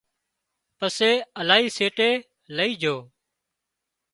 [0.77, 2.11] پسي الاهي سيٽي
[2.55, 2.95] لئي جھو